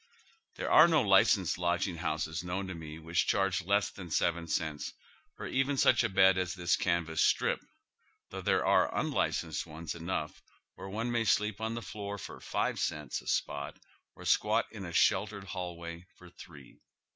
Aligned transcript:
Tiiere 0.57 0.67
are 0.71 0.87
no 0.87 1.03
licensed 1.03 1.59
lodging 1.59 1.97
houses 1.97 2.43
known 2.43 2.65
to 2.65 2.73
me 2.73 2.97
which 2.97 3.29
chaise 3.29 3.61
less 3.61 3.91
than 3.91 4.09
seven 4.09 4.47
cents 4.47 4.93
for 5.37 5.45
even 5.45 5.77
such 5.77 6.03
a 6.03 6.09
bed 6.09 6.39
as 6.39 6.55
this 6.55 6.75
canvas 6.75 7.21
strip, 7.21 7.59
though 8.31 8.41
there 8.41 8.65
are 8.65 8.89
nnlicensed 8.91 9.67
ones 9.67 9.93
enough 9.93 10.41
where 10.73 10.89
one 10.89 11.11
may 11.11 11.23
sleep 11.23 11.61
on 11.61 11.75
the 11.75 11.83
floor 11.83 12.17
for 12.17 12.39
five 12.41 12.79
cents 12.79 13.21
a 13.21 13.27
spot, 13.27 13.77
or 14.15 14.25
squat 14.25 14.65
ill 14.71 14.85
a 14.87 14.91
sheltered 14.91 15.43
hallway 15.43 16.07
for 16.17 16.31
thi'ee. 16.31 16.79